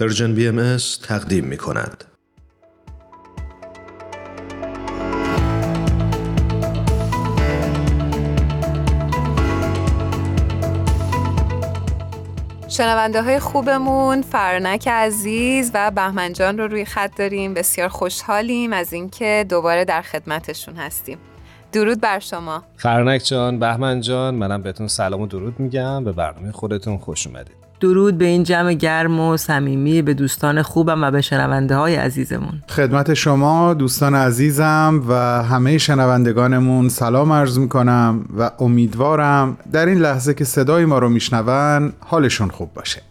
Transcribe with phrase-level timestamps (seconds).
[0.00, 2.04] Persian BM تقدیم می کند.
[12.68, 17.54] شنونده های خوبمون فرنک عزیز و بهمنجان رو روی خط داریم.
[17.54, 21.18] بسیار خوشحالیم از اینکه دوباره در خدمتشون هستیم.
[21.72, 22.62] درود بر شما.
[22.76, 27.65] فرنک جان بهمن جان منم بهتون سلام و درود میگم به برنامه خودتون خوش اومدید.
[27.80, 32.62] درود به این جمع گرم و صمیمی به دوستان خوبم و به شنونده های عزیزمون.
[32.68, 40.34] خدمت شما دوستان عزیزم و همه شنوندگانمون سلام عرض می‌کنم و امیدوارم در این لحظه
[40.34, 43.02] که صدای ما رو میشنون حالشون خوب باشه.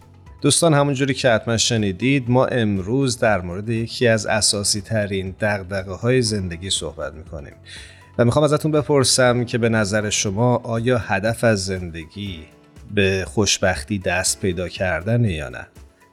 [0.41, 6.21] دوستان همونجوری که حتما شنیدید ما امروز در مورد یکی از اساسی ترین دقدقه های
[6.21, 7.53] زندگی صحبت می‌کنیم.
[8.17, 12.39] و می‌خوام ازتون بپرسم که به نظر شما آیا هدف از زندگی
[12.95, 15.67] به خوشبختی دست پیدا کردن یا نه؟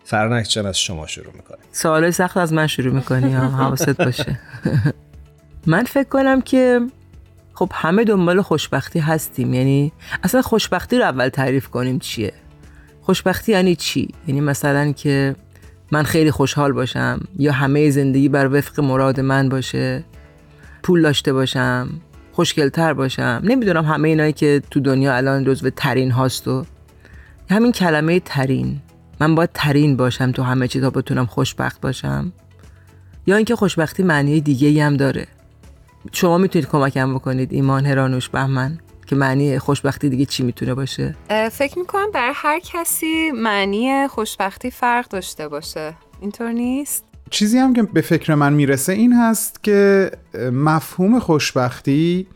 [0.05, 4.41] فرنک جان از شما شروع می‌کنه؟ سوال سخت از من شروع می‌کنی حواست باشه؟
[5.67, 6.81] من فکر کنم که
[7.55, 9.55] خب همه دنبال خوشبختی هستیم.
[9.55, 9.93] یعنی
[10.23, 12.33] اصلا خوشبختی رو اول تعریف کنیم چیه؟
[13.03, 15.37] خوشبختی یعنی چی؟ یعنی مثلا که
[15.93, 20.05] من خیلی خوشحال باشم یا همه زندگی بر وفق مراد من باشه
[20.83, 21.89] پول داشته باشم
[22.33, 23.41] خوشگلتر باشم.
[23.45, 26.65] نمی‌دونم همه اینایی که تو دنیا الان جزو ترین هاست و
[27.51, 28.81] همین کلمه ترین.
[29.21, 32.33] من باید ترین باشم تو همه چی تا بتونم خوشبخت باشم.
[33.27, 35.27] یا اینکه خوشبختی معنی دیگه ای هم داره.
[36.13, 41.17] شما می‌تونید کمکم بکنید ایمان هرانوش بهمن که معنی خوشبختی دیگه چی می‌تونه باشه؟
[41.53, 45.95] فکر می‌کنم برای هر کسی معنی خوشبختی فرق داشته باشه.
[46.21, 50.11] اینطور نیست؟ چیزی هم که به فکر من می‌رسه این هست که
[50.53, 52.27] مفهوم خوشبختی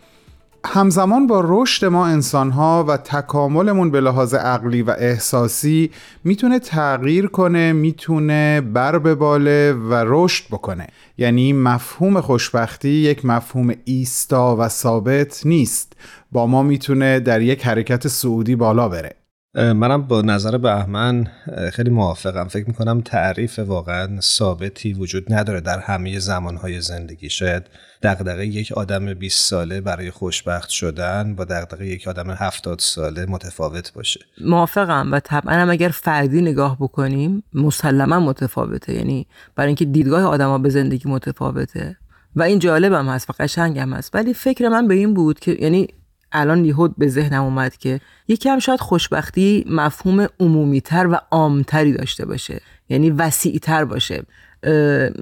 [0.69, 5.91] همزمان با رشد ما انسانها و تکاملمون به لحاظ عقلی و احساسی
[6.25, 10.87] می‌تونه تغییر کنه می‌تونه بر بباله و رشد بکنه.
[11.19, 15.93] یعنی مفهوم خوشبختی یک مفهوم ایستا و ثابت نیست.
[16.33, 19.26] با ما می‌تونه در یک حرکت سعودی بالا بره.
[19.57, 21.27] منم با نظر بهمن
[21.73, 22.49] خیلی موافقم.
[22.49, 27.31] فکر می‌کنم تعریف واقعا ثابتی وجود نداره در همه زمانهای زندگی.
[27.31, 27.63] شاید
[28.03, 33.93] دقدقه یک آدم 20 ساله برای خوشبخت شدن با دقدقه یک آدم 70 ساله متفاوت
[33.93, 34.21] باشه.
[34.41, 38.95] موافقم و طبعا هم اگر فردی نگاه بکنیم مسلما متفاوته.
[38.95, 41.97] یعنی برای اینکه دیدگاه آدما به زندگی متفاوته.
[42.37, 44.15] و این جالبم هست و قشنگم هست.
[44.15, 45.89] ولی فکر من به این بود که یعنی
[46.33, 52.61] الان یهود به ذهنم اومد که یکم شاید خوشبختی مفهوم عمومیتر و عامتری داشته باشه
[52.89, 54.23] یعنی وسیعتر باشه.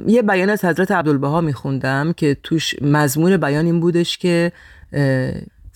[0.06, 4.52] یه بیان از حضرت عبدالبها میخوندم که توش مضمون بیان این بودش که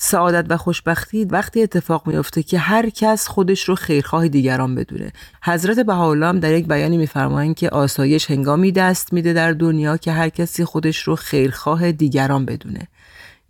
[0.01, 5.13] سعادت و خوشبختی وقتی اتفاق میفته که هر کس خودش رو خیرخواه دیگران بدونه.
[5.43, 10.29] حضرت بهاءالله در یک بیانی میفرمایند که آسایش هنگامی دست میده در دنیا که هر
[10.29, 12.89] کسی خودش رو خیرخواه دیگران بدونه.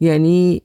[0.01, 0.63] یعنی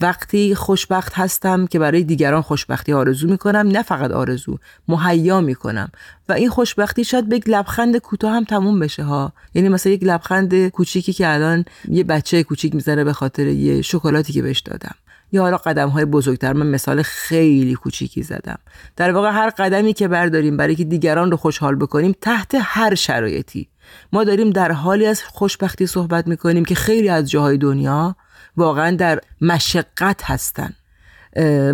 [0.00, 5.88] وقتی خوشبخت هستم که برای دیگران خوشبختی آرزو می‌کنم نه فقط آرزو مهیا می‌کنم.
[6.28, 9.32] و این خوشبختی شاید به لبخند کوتاه هم تموم بشه ها.
[9.54, 14.32] یعنی مثلا یک لبخند کوچیکی که الان یه بچه کوچیک می‌زنه به خاطر یه شکلاتی
[14.32, 14.94] که بهش دادم.
[15.32, 18.58] یا حالا قدم های بزرگتر من مثال خیلی کوچیکی زدم.
[18.96, 23.68] در واقع هر قدمی که برداریم برای که دیگران رو خوشحال بکنیم تحت هر شرایطی
[24.12, 28.16] ما داریم در حالی از خوشبختی صحبت می‌کنیم که خیلی از جاهای دنیا
[28.56, 30.74] واقعا در مشقت هستن.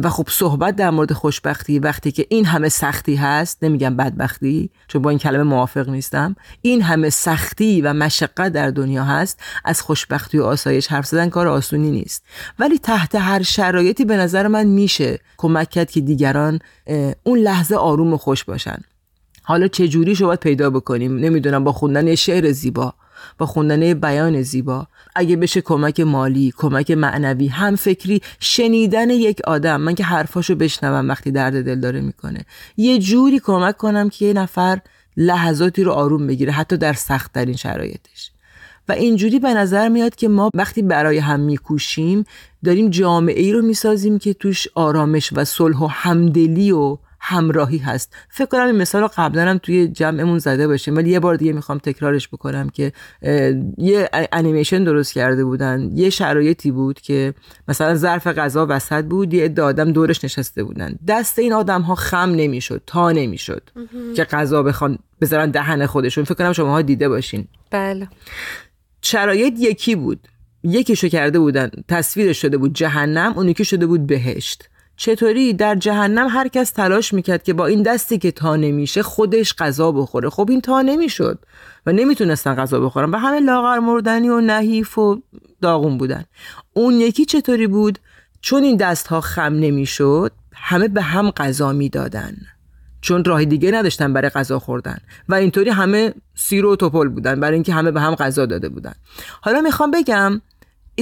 [0.03, 5.03] و خب صحبت در مورد خوشبختی وقتی که این همه سختی هست نمیگم بدبختی چون
[5.03, 10.39] با این کلمه موافق نیستم این همه سختی و مشقت در دنیا هست از خوشبختی
[10.39, 12.25] و آسایش حرف زدن کار آسونی نیست.
[12.59, 16.59] ولی تحت هر شرایطی به نظر من میشه کمک کرد که دیگران
[17.23, 18.79] اون لحظه آروم و خوش باشن.
[19.49, 22.95] حالا چه جوری باید پیدا بکنیم؟ نمی‌دونم با خوندن شعر زیبا
[23.39, 24.87] با خوندن بیان زیبا.
[25.17, 29.81] اگه بشه کمک مالی کمک معنوی هم فکری شنیدن یک آدم.
[29.81, 32.45] من که حرفاشو بشنوم وقتی درد دل داره می‌کنه.
[32.77, 34.79] یه جوری کمک کنم که یه نفر
[35.17, 38.31] لحظاتی رو آروم بگیره حتی در سخت ترین شرایطش.
[38.89, 42.25] و اینجوری به نظر میاد که ما وقتی برای هم میکوشیم
[42.65, 48.15] داریم جامعه ای رو می‌سازیم که توش آرامش و صلح و همدلی و همراهی هست.
[48.29, 51.53] فکر کنم این مثال رو قبلا هم توی جمعمون زده باشیم ولی یه بار دیگه
[51.53, 52.93] می‌خوام تکرارش بکنم که
[53.79, 55.91] یه انیمیشن درست کرده بودن.
[55.95, 57.35] یه شرایطی بود که
[57.69, 60.99] مثلا ظرف غذا وسط بود یه عده آدم دورش نشسته بودن.
[61.09, 63.71] دست این آدم ها خم نمی‌شد تا نمی‌شد
[64.17, 66.25] که غذا بخوان بذارن دهن خودشون.
[66.25, 67.49] فکر کنم شما ها دیده باشین.
[67.71, 68.09] بله.
[69.03, 70.29] شرایط یکی بود.
[70.63, 71.71] یکیشو کرده بودن.
[71.89, 74.69] تصویرش شده بود جهنم اون یکی شده بود بهشت.
[74.97, 79.55] چطوری در جهنم هر کس تلاش می‌کرد که با این دستی که تا نمیشه خودش
[79.55, 80.31] غذا بخوره.
[80.31, 81.39] خب این تا نمی‌شد
[81.87, 85.23] و نمی‌تونستن غذا بخورن و همه لاغر مردنی و نحیف و
[85.63, 86.25] داغون بودن.
[86.73, 87.99] اون یکی چطوری بود؟
[88.41, 92.37] چون این دست ها خم نمی‌شد همه به هم غذا می‌دادن.
[93.01, 94.99] چون راه دیگه نداشتن برای غذا خوردن
[95.29, 98.95] و اینطوری همه سیر و توپل بودن برای اینکه همه به هم غذا داده بودن.
[99.41, 100.41] حالا می‌خوام بگم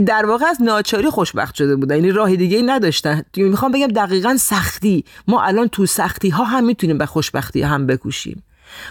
[0.01, 3.23] در واقع از ناچاری خوشبخت شده بودن یعنی راه دیگه نداشتن.
[3.37, 5.05] می‌خوام بگم دقیقا سختی.
[5.29, 8.43] ما الان تو سختی ها هم می‌تونیم به خوشبختی هم بکوشیم.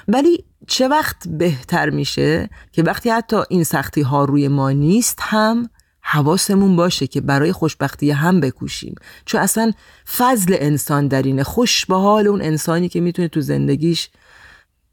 [0.07, 5.69] ولی چه وقت بهتر میشه که وقتی حتی این سختی ها روی ما نیست هم
[6.01, 8.95] حواسمون باشه که برای خوشبختی هم بکوشیم.
[9.25, 9.71] چون اصلا
[10.17, 11.43] فضل انسان در اینه.
[11.43, 14.09] خوش به حال اون انسانی که می‌تونه تو زندگیش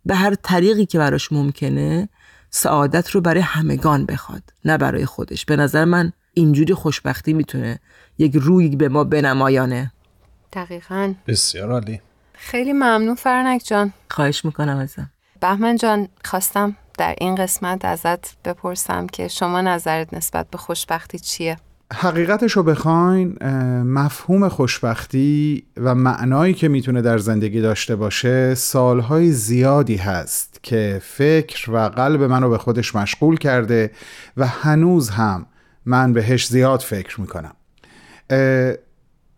[0.06, 2.08] به هر طریقی که براش ممکنه
[2.50, 5.44] سعادت رو برای همگان بخواد نه برای خودش.
[5.44, 7.78] به نظر من اینجوری خوشبختی می‌تونه
[8.18, 9.92] یک روی به ما بنمایانه.
[10.52, 11.14] دقیقا.
[11.26, 12.00] بسیار عالی.
[12.32, 13.92] خیلی ممنون فرنک جان.
[14.10, 15.10] خواهش می‌کنم ازم.
[15.40, 21.56] بهمن جان خواستم در این قسمت ازت بپرسم که شما نظرت نسبت به خوشبختی چیه؟
[21.92, 23.44] حقیقتش رو بخواین
[23.82, 30.49] مفهوم خوشبختی و معنایی که می‌تونه در زندگی داشته باشه سالهای زیادی هست.
[30.62, 33.90] که فکر و قلب منو به خودش مشغول کرده
[34.36, 35.46] و هنوز هم
[35.86, 37.54] من بهش زیاد فکر می‌کنم.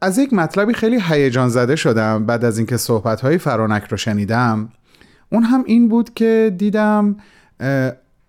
[0.00, 4.68] از یک مطلبی خیلی هیجان زده شدم بعد از اینکه صحبتهای فرانک رو شنیدم.
[5.32, 7.16] اون هم این بود که دیدم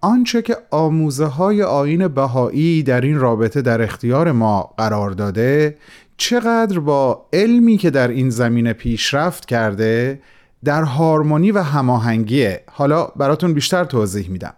[0.01, 5.77] آنچه که آموزه های آین بهایی در این رابطه در اختیار ما قرار داده
[6.17, 10.21] چقدر با علمی که در این زمینه پیشرفت کرده
[10.65, 14.53] در هارمونی و هماهنگیه حالا براتون بیشتر توضیح میدم.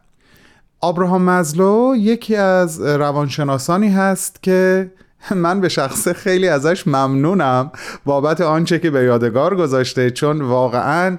[0.81, 4.91] آبراهام مزلو یکی از روانشناسانی هست که
[5.35, 7.71] من به شخصه خیلی ازش ممنونم
[8.05, 11.17] بابت آنچه که به یادگار گذاشته چون واقعا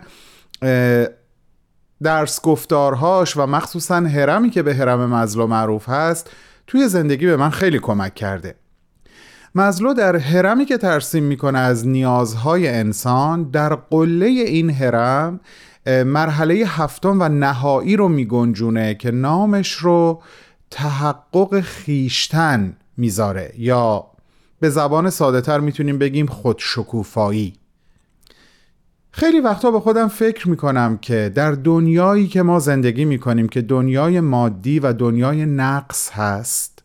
[2.02, 6.30] درس گفتارهاش و مخصوصا هرمی که به هرم مزلو معروف هست
[6.66, 8.54] توی زندگی به من خیلی کمک کرده.
[9.58, 15.40] مزلو در هرمی که ترسیم می‌کنه از نیازهای انسان در قله این هرم
[15.86, 20.22] مرحله هفتم و نهایی رو میگنجونه که نامش رو
[20.70, 24.06] تحقق خیشتن می‌ذاره یا
[24.60, 27.54] به زبان ساده تر می‌تونیم بگیم خودشکوفایی.
[29.10, 34.20] خیلی وقتا به خودم فکر می‌کنم که در دنیایی که ما زندگی می‌کنیم که دنیای
[34.20, 36.75] مادی و دنیای نقص هست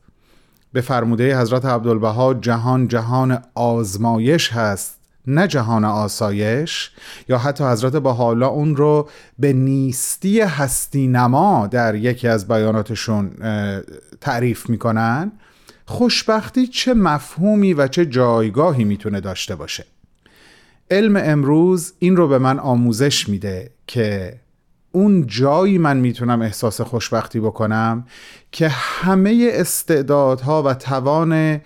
[0.73, 4.97] به فرموده حضرت عبدالبها جهان جهان آزمایش هست
[5.27, 6.91] نه جهان آسایش
[7.29, 9.09] یا حتی حضرت بحالا اون رو
[9.39, 13.31] به نیستی هستی نما در یکی از بیاناتشون
[14.21, 15.31] تعریف می‌کنن.
[15.85, 19.85] خوشبختی چه مفهومی و چه جایگاهی می‌تونه داشته باشه؟
[20.91, 24.39] علم امروز این رو به من آموزش میده که
[24.91, 28.05] اون جایی من می‌تونم احساس خوشبختی بکنم
[28.51, 31.61] که همه استعدادها و توان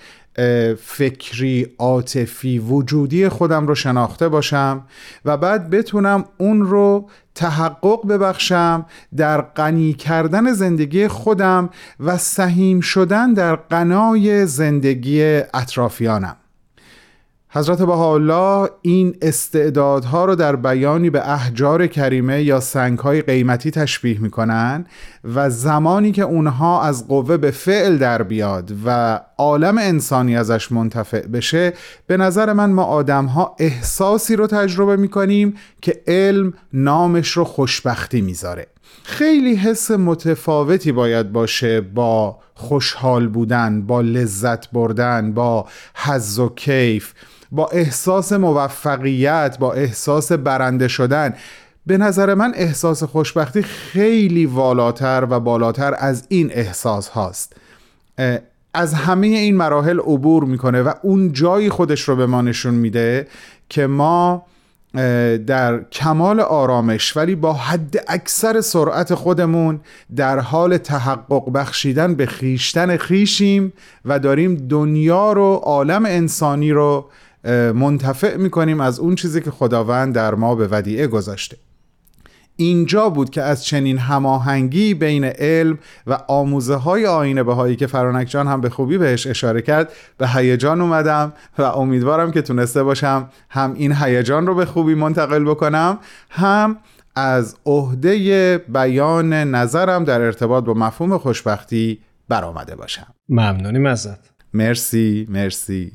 [0.81, 4.83] فکری عاطفی وجودی خودم رو شناخته باشم
[5.25, 8.85] و بعد بتونم اون رو تحقق ببخشم
[9.17, 11.69] در غنی کردن زندگی خودم
[11.99, 15.23] و سهیم شدن در قنای زندگی
[15.53, 16.35] اطرافیانم.
[17.55, 24.85] حضرت بهاءالله این استعدادها رو در بیانی به احجار کریمه یا سنگهای قیمتی تشبیه می‌کنن
[25.35, 31.27] و زمانی که اونها از قوه به فعل در بیاد و عالم انسانی ازش منتفع
[31.27, 31.73] بشه
[32.07, 38.67] به نظر من ما آدمها احساسی رو تجربه می‌کنیم که علم نامش رو خوشبختی می‌ذاره.
[39.03, 47.13] خیلی حس متفاوتی باید باشه با خوشحال بودن با لذت بردن با حز و کیف
[47.51, 51.33] با احساس موفقیت با احساس برنده شدن.
[51.85, 57.55] به نظر من احساس خوشبختی خیلی والاتر و بالاتر از این احساس هاست.
[58.73, 63.27] از همه این مراحل عبور می‌کنه و اون جایی خودش رو به ما نشون میده
[63.69, 64.45] که ما
[65.47, 69.79] در کمال آرامش ولی با حد اکثر سرعت خودمون
[70.15, 73.73] در حال تحقق بخشیدن به خیشتن خیشیم
[74.05, 77.09] و داریم دنیا رو عالم انسانی رو
[77.73, 81.57] منتفع می‌کنیم از اون چیزی که خداوند در ما به ودیعه گذاشته.
[82.57, 88.27] اینجا بود که از چنین هماهنگی بین علم و آموزه های آینه بهایی که فرانک
[88.27, 93.29] جان هم به خوبی بهش اشاره کرد به هیجان اومدم و امیدوارم که تونسته باشم
[93.49, 96.77] هم این هیجان رو به خوبی منتقل بکنم هم
[97.15, 103.07] از عهده بیان نظرم در ارتباط با مفهوم خوشبختی برآمده باشم.
[103.29, 104.31] ممنونیم ازت.
[104.53, 105.91] مرسی مرسی.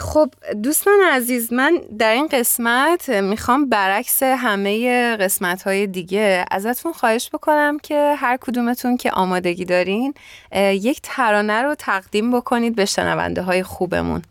[0.00, 0.30] خب
[0.62, 7.78] دوستان عزیز من در این قسمت می‌خوام برعکس همه قسمت های دیگه ازتون خواهش بکنم
[7.78, 10.14] که هر کدومتون که آمادگی دارین
[10.72, 14.22] یک ترانه رو تقدیم بکنید به شنونده های خوبمون.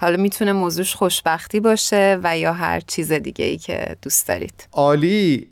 [0.00, 4.68] حالا می‌تونه موضوعش خوشبختی باشه و یا هر چیز دیگه ای که دوست دارید.
[4.72, 5.48] عالی.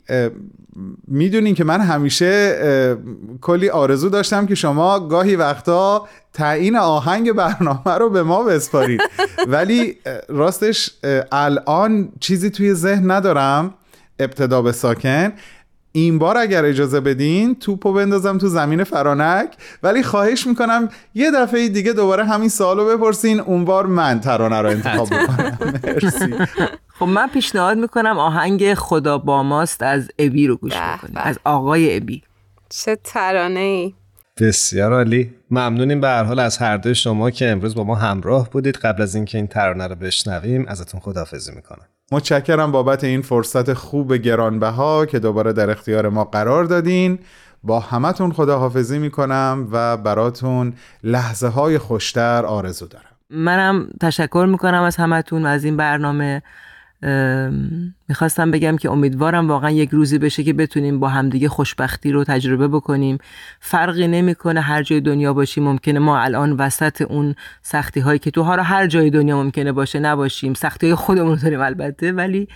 [1.07, 2.57] می‌دونین که من همیشه
[3.41, 9.01] کلی آرزو داشتم که شما گاهی وقتا تعیین آهنگ برنامه رو به ما بسپارید.
[9.47, 9.97] ولی
[10.29, 10.89] راستش
[11.31, 13.73] الان چیزی توی ذهن ندارم.
[14.19, 15.33] ابتدا به ساکن.
[15.91, 19.49] این بار اگر اجازه بدین توپو بندازم تو زمین فرانک
[19.83, 24.69] ولی خواهش می‌کنم یه دفعه دیگه دوباره همین سوالو بپرسین اون بار من ترانه رو
[24.69, 26.33] انتخاب بکنم مرسی.
[26.99, 31.97] خب من پیشنهاد می‌کنم آهنگ خدا با ماست از ابی رو گوش بکنیم از آقای
[31.97, 32.23] ابی.
[32.69, 33.93] چه ترانه ای
[34.39, 35.33] بسیار عالی.
[35.51, 38.75] ممنونیم به هر حال از هر دوی شما که امروز با ما همراه بودید.
[38.77, 41.85] قبل از اینکه این ترانه رو بشنویم ازتون خداحافظی می‌کنم.
[42.11, 47.19] متشکرم بابت این فرصت خوب گرانبها که دوباره در اختیار ما قرار دادین.
[47.63, 50.73] با همتون خداحافظی می‌کنم و براتون
[51.03, 53.05] لحظه های خوشتر آرزو دارم.
[53.29, 56.41] منم تشکر می‌کنم از همتون از این برنامه.
[58.09, 62.67] می‌خواستم بگم که امیدوارم واقعا یک روزی بشه که بتونیم با همدیگه خوشبختی رو تجربه
[62.67, 63.17] بکنیم.
[63.59, 68.55] فرقی نمی‌کنه هر جای دنیا باشیم ممکنه ما الان وسط اون سختی هایی که توها
[68.55, 70.53] رو هر جای دنیا ممکنه باشه نباشیم.
[70.53, 72.47] سختی های خودمون داریم البته ولی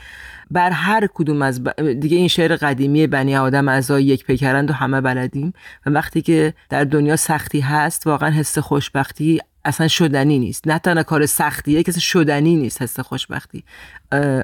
[0.52, 1.64] بر هر کدوم از
[2.00, 5.54] دیگه این شعر قدیمی بنی آدم اعضای یک پیکرند و همه بلدیم.
[5.86, 10.68] و وقتی که در دنیا سختی هست واقعا حس خوشبختی اصلا شدنی نیست.
[10.68, 13.64] نه تنها کار سختیه که شدنی نیست حس خوشبختی.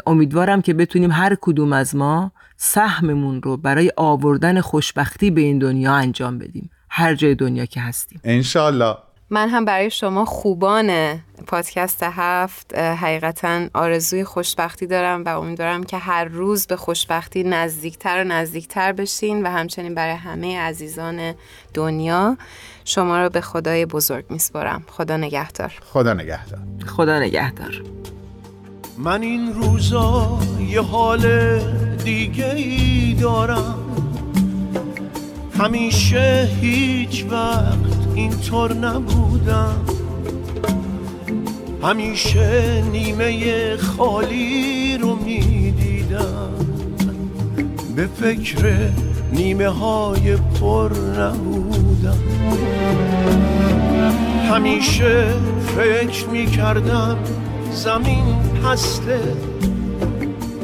[0.05, 5.93] امیدوارم که بتونیم هر کدوم از ما سهممون رو برای آوردن خوشبختی به این دنیا
[5.93, 6.69] انجام بدیم.
[6.89, 8.19] هر جای دنیا که هستیم.
[8.23, 8.95] انشالله
[9.29, 16.23] من هم برای شما خوبان پادکست هفت حقیقتا آرزوی خوشبختی دارم و امیدوارم که هر
[16.23, 21.33] روز به خوشبختی نزدیکتر و نزدیکتر بشین و همچنین برای همه عزیزان
[21.73, 22.37] دنیا
[22.85, 24.83] شما رو به خدای بزرگ میسپارم.
[24.91, 25.73] خدا نگهدار.
[25.93, 26.59] خدا نگهدار.
[26.85, 27.83] خدا نگهدار.
[28.97, 31.59] من این روزا یه حال
[31.95, 33.83] دیگه ای دارم.
[35.59, 39.85] همیشه هیچ وقت اینطور نبودم.
[41.83, 46.53] همیشه نیمه خالی رو می‌دیدم.
[47.95, 48.89] به فکر
[49.31, 52.17] نیمه های پر نبودم.
[54.51, 55.25] همیشه
[55.75, 57.17] فکر می‌کردم
[57.71, 58.25] زمین
[58.63, 59.19] پسته.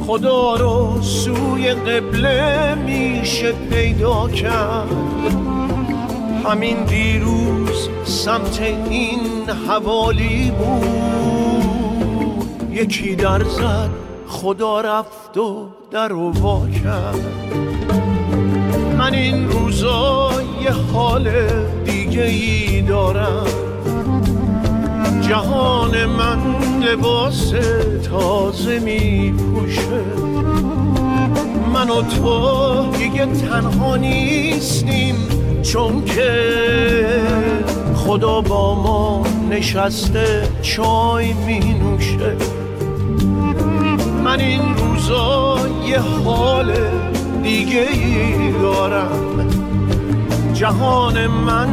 [0.07, 4.87] خدا رو سوی قبله میشه پیدا کرد.
[6.45, 11.63] همین دیروز سمت این حوالی بود.
[12.71, 13.89] یکی در زد
[14.27, 17.19] خدا رفت و در و کرد.
[18.97, 20.31] من این روزا
[20.63, 21.29] یه حال
[21.85, 23.47] دیگه ای دارم.
[25.21, 26.39] جهان من
[26.81, 27.53] لباس
[28.03, 30.03] تازه می پوشه
[31.73, 35.32] من و تو دیگه تنها نیستیم.
[35.63, 36.31] چون که
[37.95, 42.35] خدا با ما نشسته چای می نوشه.
[44.23, 46.73] من این روزا یه حال
[47.43, 49.47] دیگه ای دارم.
[50.53, 51.69] جهان من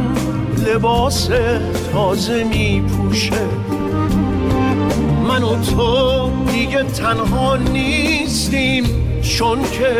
[0.67, 1.29] لباس
[1.93, 3.47] تازه می پوشه.
[5.27, 8.83] من و تو دیگه تنها نیستیم
[9.21, 9.93] چون که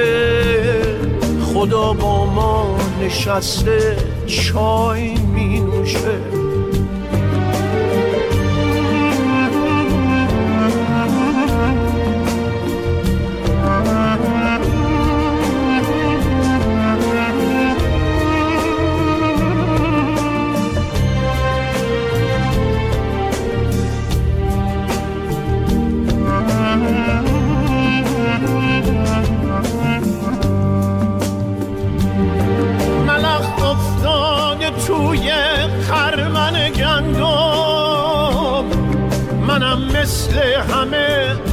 [1.53, 6.50] خدا با ما نشسته چای می نوشه.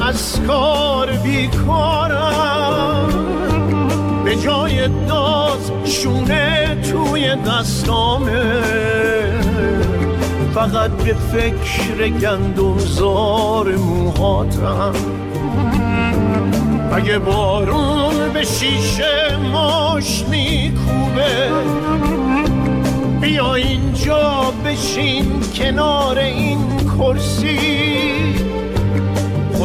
[0.01, 3.09] از کار بیکارم
[4.25, 8.43] به جای داز شونه توی دستامه.
[10.55, 14.95] فقط به فکر گندم زار موهاتم
[16.93, 21.51] اگه بارون به شیشه ماش میکوبه
[23.21, 26.59] بیا اینجا بشین کنار این
[26.99, 27.98] کرسی.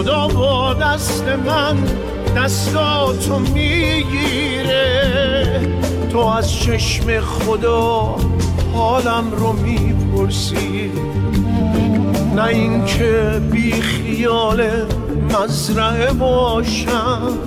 [0.03, 1.77] خدا با دست من
[2.37, 4.81] دستاتو می‌گیره.
[6.11, 8.15] تو از چشم خدا
[8.73, 10.91] حالم رو می‌پرسی.
[12.35, 14.63] نه اینکه بی خیال
[15.29, 17.37] مزرعه باشم.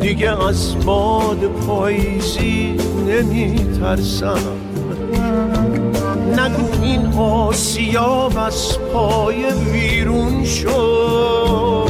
[0.00, 2.74] دیگه از باد پاییزی
[3.06, 4.69] نمیترسم.
[6.38, 11.84] نگو این آسیاب از پای ویرون شو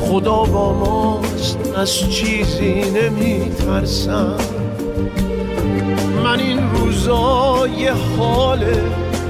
[0.00, 4.36] خدا با ماست از چیزی نمیترسم.
[6.24, 7.66] من این روزا
[8.18, 8.64] حال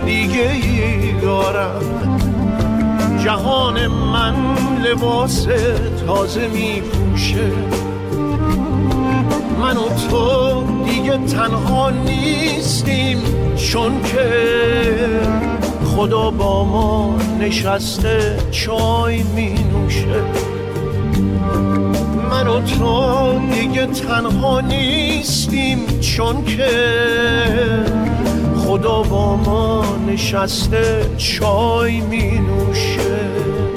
[0.04, 1.82] دیگه ای دارم.
[3.24, 4.34] جهان من
[4.84, 5.46] لباس
[6.06, 7.52] تازه می پوشه
[9.60, 13.22] من و تو دیگه تنها نیستیم.
[13.68, 14.30] چون که
[15.84, 20.22] خدا با ما نشسته چای می نوشه.
[22.30, 26.68] من و تو دیگه تنها نیستیم چون که
[28.56, 33.69] خدا با ما نشسته چای می نوشه.